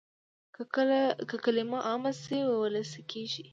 که 1.29 1.35
کلمه 1.45 1.79
عامه 1.87 2.11
شي 2.23 2.39
وولسي 2.47 3.01
کېږي. 3.11 3.45